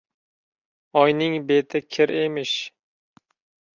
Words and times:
Oyning 1.01 1.37
beti 1.51 1.83
kir 1.93 2.17
emish. 2.25 2.57